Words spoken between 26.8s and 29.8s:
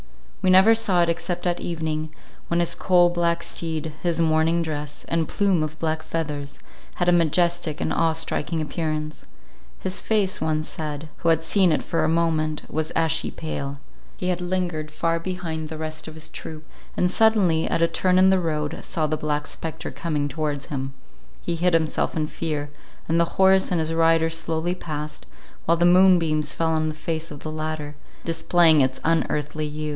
the face of the latter, displaying its unearthly